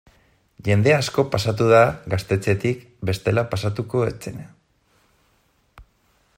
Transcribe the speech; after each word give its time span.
Jende 0.67 0.93
asko 0.93 1.25
pasatu 1.35 1.67
da 1.73 1.81
gaztetxetik 2.15 2.81
bestela 3.11 3.43
pasatuko 3.55 4.03
ez 4.09 4.17
zena. 4.29 4.51